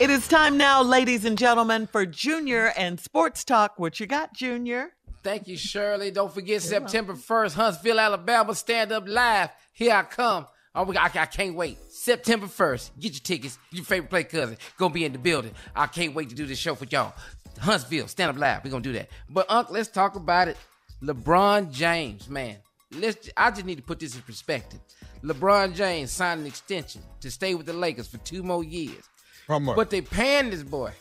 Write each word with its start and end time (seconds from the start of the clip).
It 0.00 0.10
is 0.10 0.26
time 0.26 0.56
now, 0.56 0.82
ladies 0.82 1.24
and 1.24 1.38
gentlemen, 1.38 1.86
for 1.86 2.04
Junior 2.04 2.72
and 2.76 2.98
Sports 2.98 3.44
Talk. 3.44 3.78
What 3.78 4.00
you 4.00 4.06
got, 4.06 4.34
Junior? 4.34 4.94
Thank 5.22 5.46
you, 5.46 5.56
Shirley. 5.56 6.10
Don't 6.10 6.32
forget 6.32 6.62
September 6.62 7.12
1st, 7.14 7.54
Huntsville, 7.54 8.00
Alabama, 8.00 8.54
stand 8.54 8.90
up 8.90 9.04
live. 9.06 9.50
Here 9.72 9.94
I 9.94 10.02
come. 10.02 10.46
Oh, 10.74 10.84
we, 10.84 10.96
I, 10.96 11.04
I 11.04 11.26
can't 11.26 11.54
wait. 11.54 11.78
September 11.88 12.46
1st, 12.46 12.90
get 12.98 13.12
your 13.12 13.20
tickets. 13.20 13.58
Your 13.70 13.84
favorite 13.84 14.10
play 14.10 14.24
cousin 14.24 14.56
gonna 14.78 14.92
be 14.92 15.04
in 15.04 15.12
the 15.12 15.18
building. 15.18 15.52
I 15.76 15.86
can't 15.86 16.14
wait 16.14 16.30
to 16.30 16.34
do 16.34 16.46
this 16.46 16.58
show 16.58 16.74
for 16.74 16.86
y'all. 16.86 17.14
Huntsville, 17.60 18.08
stand 18.08 18.30
up 18.30 18.38
live. 18.38 18.64
We're 18.64 18.70
gonna 18.70 18.82
do 18.82 18.94
that. 18.94 19.08
But 19.28 19.46
Unc, 19.48 19.70
let's 19.70 19.88
talk 19.88 20.16
about 20.16 20.48
it. 20.48 20.56
LeBron 21.02 21.70
James, 21.70 22.28
man. 22.28 22.56
Let's 22.90 23.30
I 23.36 23.50
just 23.50 23.66
need 23.66 23.76
to 23.76 23.82
put 23.82 24.00
this 24.00 24.16
in 24.16 24.22
perspective. 24.22 24.80
LeBron 25.22 25.74
James 25.74 26.10
signed 26.10 26.40
an 26.40 26.46
extension 26.46 27.02
to 27.20 27.30
stay 27.30 27.54
with 27.54 27.66
the 27.66 27.72
Lakers 27.72 28.08
for 28.08 28.18
two 28.18 28.42
more 28.42 28.64
years. 28.64 29.04
How 29.48 29.58
much? 29.58 29.76
But 29.76 29.90
they 29.90 30.00
paying 30.00 30.50
this 30.50 30.62
boy 30.62 30.92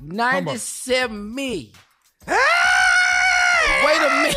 97 0.00 1.34
million. 1.34 1.72
Wait 2.26 2.36
a 3.96 4.10
minute. 4.22 4.36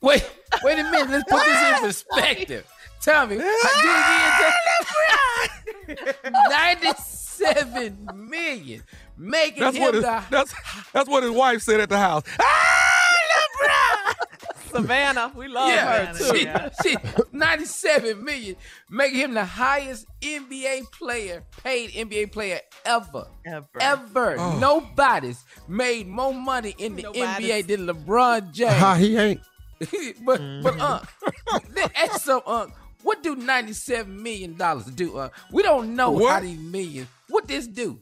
Wait, 0.00 0.30
wait 0.62 0.78
a 0.78 0.84
minute. 0.84 1.10
Let's 1.10 1.30
put 1.30 1.44
this 1.44 1.62
in 1.68 1.84
perspective. 1.84 2.72
Tell 3.02 3.26
me, 3.26 3.36
how 3.36 3.42
do 3.46 3.88
it 5.88 5.96
again? 5.96 6.14
97 6.50 8.08
million. 8.14 8.82
Making 9.16 9.62
That's 9.62 9.76
him 9.76 9.82
what 9.82 9.94
his, 9.94 10.02
the 10.04 10.24
that's 10.30 10.54
that's 10.92 11.08
what 11.08 11.22
his 11.24 11.32
wife 11.32 11.62
said 11.62 11.80
at 11.80 11.88
the 11.88 11.98
house. 11.98 12.22
Savannah, 14.82 15.32
we 15.34 15.48
love 15.48 15.68
yeah, 15.68 16.06
her 16.12 16.18
too. 16.18 16.36
she, 16.36 16.44
yeah. 16.44 16.68
she, 16.82 16.96
97 17.32 18.24
million, 18.24 18.56
making 18.90 19.18
him 19.18 19.34
the 19.34 19.44
highest 19.44 20.06
NBA 20.20 20.90
player, 20.92 21.44
paid 21.62 21.90
NBA 21.90 22.32
player 22.32 22.60
ever. 22.84 23.26
Ever. 23.46 23.66
Ever. 23.80 24.36
Oh. 24.38 24.58
Nobody's 24.58 25.44
made 25.66 26.06
more 26.06 26.34
money 26.34 26.74
in 26.78 26.96
the 26.96 27.02
Nobody's- 27.02 27.64
NBA 27.64 27.66
than 27.66 27.86
LeBron 27.86 28.52
James. 28.52 28.74
How 28.74 28.94
he 28.94 29.16
ain't. 29.16 29.40
but 30.24 30.40
but 30.62 30.80
uh, 30.80 31.00
then 31.70 31.88
ask 31.94 32.22
some 32.24 32.40
uh, 32.46 32.66
what 33.04 33.22
do 33.22 33.36
97 33.36 34.20
million 34.22 34.56
dollars 34.56 34.86
do? 34.86 35.16
Uh, 35.16 35.28
we 35.52 35.62
don't 35.62 35.94
know 35.94 36.10
What? 36.10 36.32
how 36.32 36.40
these 36.40 36.58
millions. 36.58 37.06
What 37.28 37.46
this 37.46 37.66
do? 37.68 38.00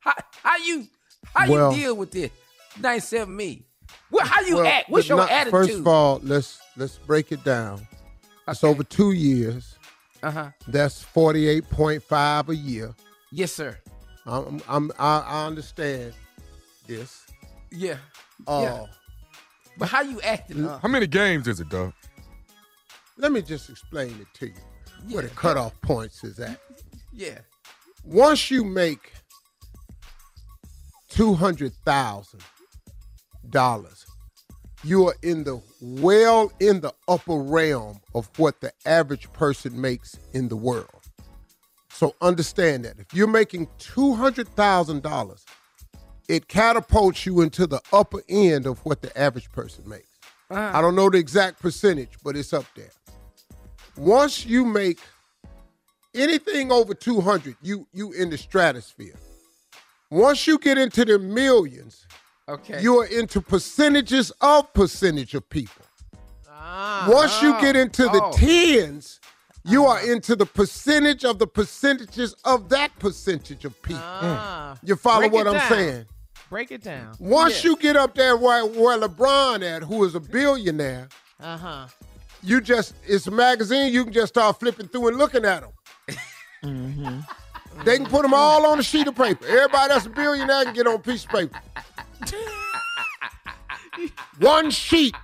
How 0.00 0.12
how 0.42 0.56
you 0.58 0.86
how 1.34 1.48
Well- 1.50 1.72
you 1.72 1.78
deal 1.78 1.96
with 1.96 2.10
this 2.10 2.30
97 2.78 3.34
million? 3.34 3.64
What, 4.10 4.26
how 4.26 4.40
you 4.42 4.56
Well, 4.56 4.66
act? 4.66 4.88
What's 4.88 5.08
your 5.08 5.18
not- 5.18 5.30
attitude? 5.30 5.50
First 5.52 5.72
of 5.78 5.86
all, 5.86 6.20
let's 6.22 6.60
let's 6.76 6.98
break 6.98 7.32
it 7.32 7.42
down. 7.44 7.86
It's 8.48 8.62
over 8.64 8.84
two 8.84 9.12
years. 9.12 9.76
uh 10.22 10.30
huh. 10.30 10.50
That's 10.68 11.02
forty 11.02 11.48
eight 11.48 11.68
point 11.70 12.02
five 12.02 12.48
a 12.48 12.54
year. 12.56 12.94
Yes, 13.32 13.52
sir. 13.52 13.76
I'm, 14.24 14.60
I'm 14.68 14.92
I, 14.98 15.18
I 15.20 15.46
understand 15.46 16.12
this. 16.86 17.26
Yeah. 17.70 17.96
Uh, 18.46 18.60
Yeah. 18.62 18.86
But 19.78 19.88
how 19.88 20.00
you 20.02 20.20
acting? 20.22 20.64
Uh, 20.66 20.78
How 20.78 20.88
many 20.88 21.06
games 21.06 21.46
is 21.48 21.60
it, 21.60 21.68
though? 21.68 21.92
Let 23.18 23.30
me 23.32 23.42
just 23.42 23.68
explain 23.68 24.08
it 24.20 24.26
to 24.40 24.46
you 24.46 24.54
where 25.10 25.22
the 25.22 25.28
cutoff 25.30 25.78
points 25.82 26.24
is 26.24 26.38
at. 26.40 26.58
yeah. 27.12 27.38
Once 28.04 28.50
you 28.50 28.64
make 28.64 29.12
two 31.08 31.34
hundred 31.34 31.72
thousand 31.84 32.40
dollars, 33.50 34.06
you 34.84 35.06
are 35.08 35.16
in 35.22 35.44
the 35.44 35.60
well 35.80 36.52
in 36.60 36.80
the 36.80 36.92
upper 37.08 37.36
realm 37.36 38.00
of 38.14 38.28
what 38.38 38.60
the 38.60 38.72
average 38.84 39.30
person 39.32 39.80
makes 39.80 40.16
in 40.32 40.48
the 40.48 40.56
world. 40.56 40.90
So 41.90 42.14
understand 42.20 42.84
that 42.84 42.98
if 42.98 43.14
you're 43.14 43.26
making 43.26 43.68
two 43.78 44.14
hundred 44.14 44.48
thousand 44.48 45.02
dollars, 45.02 45.44
it 46.28 46.48
catapults 46.48 47.24
you 47.24 47.40
into 47.40 47.66
the 47.66 47.80
upper 47.92 48.22
end 48.28 48.66
of 48.66 48.84
what 48.84 49.02
the 49.02 49.16
average 49.18 49.50
person 49.50 49.88
makes. 49.88 50.08
Uh-huh. 50.50 50.78
I 50.78 50.80
don't 50.80 50.94
know 50.94 51.10
the 51.10 51.18
exact 51.18 51.60
percentage, 51.60 52.18
but 52.22 52.36
it's 52.36 52.52
up 52.52 52.66
there. 52.74 52.90
Once 53.96 54.44
you 54.44 54.64
make 54.64 55.00
anything 56.14 56.70
over 56.70 56.94
200, 56.94 57.56
you 57.62 57.86
you 57.92 58.12
in 58.12 58.30
the 58.30 58.38
stratosphere. 58.38 59.16
Once 60.10 60.46
you 60.46 60.58
get 60.58 60.78
into 60.78 61.04
the 61.04 61.18
millions, 61.18 62.06
Okay. 62.48 62.80
you 62.80 62.98
are 63.00 63.06
into 63.06 63.40
percentages 63.40 64.30
of 64.40 64.72
percentage 64.72 65.34
of 65.34 65.48
people. 65.50 65.84
Ah, 66.48 67.08
Once 67.10 67.42
you 67.42 67.54
oh, 67.56 67.60
get 67.60 67.74
into 67.74 68.04
the 68.04 68.20
oh. 68.22 68.32
tens, 68.32 69.18
you 69.64 69.84
are 69.84 70.00
into 70.08 70.36
the 70.36 70.46
percentage 70.46 71.24
of 71.24 71.38
the 71.40 71.46
percentages 71.46 72.34
of 72.44 72.68
that 72.68 72.96
percentage 73.00 73.64
of 73.64 73.80
people. 73.82 74.00
Ah. 74.04 74.78
You 74.84 74.94
follow 74.94 75.20
Break 75.22 75.32
what 75.32 75.46
I'm 75.48 75.54
down. 75.54 75.68
saying? 75.68 76.04
Break 76.48 76.70
it 76.70 76.82
down. 76.84 77.16
Once 77.18 77.64
you 77.64 77.76
get 77.76 77.96
up 77.96 78.14
there 78.14 78.36
where, 78.36 78.64
where 78.64 78.96
LeBron 78.98 79.62
at, 79.64 79.82
who 79.82 80.04
is 80.04 80.14
a 80.14 80.20
billionaire, 80.20 81.08
Uh 81.40 81.56
huh. 81.56 81.86
you 82.44 82.60
just 82.60 82.94
it's 83.08 83.26
a 83.26 83.32
magazine. 83.32 83.92
You 83.92 84.04
can 84.04 84.12
just 84.12 84.32
start 84.34 84.60
flipping 84.60 84.86
through 84.86 85.08
and 85.08 85.18
looking 85.18 85.44
at 85.44 85.62
them. 85.62 85.72
Mm-hmm. 86.64 87.20
They 87.84 87.96
can 87.98 88.06
put 88.06 88.22
them 88.22 88.32
all 88.32 88.64
on 88.66 88.78
a 88.78 88.82
sheet 88.82 89.06
of 89.08 89.16
paper. 89.16 89.44
Everybody 89.46 89.88
that's 89.92 90.06
a 90.06 90.10
billionaire 90.10 90.64
can 90.64 90.74
get 90.74 90.86
on 90.86 90.94
a 90.94 90.98
piece 90.98 91.24
of 91.24 91.30
paper. 91.30 91.58
One 94.38 94.70
sheet. 94.70 95.14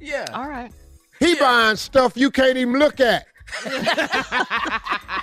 Yeah. 0.00 0.26
All 0.32 0.48
right. 0.48 0.72
He 1.18 1.34
buying 1.34 1.76
stuff 1.76 2.16
you 2.16 2.30
can't 2.30 2.56
even 2.56 2.78
look 2.78 3.00
at. 3.00 3.26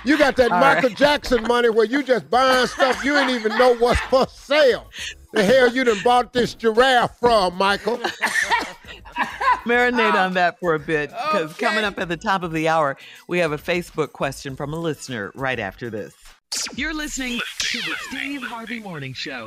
you 0.04 0.18
got 0.18 0.36
that 0.36 0.50
All 0.52 0.60
Michael 0.60 0.90
right. 0.90 0.98
Jackson 0.98 1.42
money 1.44 1.70
where 1.70 1.86
you 1.86 2.02
just 2.02 2.28
buying 2.28 2.66
stuff 2.66 3.02
you 3.02 3.16
ain't 3.16 3.30
even 3.30 3.56
know 3.58 3.74
what's 3.76 4.00
for 4.02 4.26
sale. 4.28 4.88
The 5.32 5.42
hell 5.42 5.68
you 5.72 5.84
done 5.84 5.98
bought 6.04 6.32
this 6.32 6.54
giraffe 6.54 7.18
from, 7.18 7.56
Michael? 7.56 7.98
Marinate 9.64 10.12
ah. 10.12 10.26
on 10.26 10.34
that 10.34 10.60
for 10.60 10.74
a 10.74 10.78
bit 10.78 11.10
because 11.10 11.54
coming 11.54 11.84
up 11.84 11.98
at 11.98 12.08
the 12.08 12.16
top 12.16 12.42
of 12.42 12.52
the 12.52 12.68
hour, 12.68 12.96
we 13.26 13.38
have 13.38 13.52
a 13.52 13.58
Facebook 13.58 14.12
question 14.12 14.56
from 14.56 14.72
a 14.72 14.78
listener 14.78 15.32
right 15.34 15.58
after 15.58 15.90
this. 15.90 16.14
You're 16.74 16.94
listening 16.94 17.40
to 17.58 17.78
the 17.78 17.94
Steve 18.08 18.42
Harvey 18.42 18.80
Morning 18.80 19.12
Show. 19.12 19.46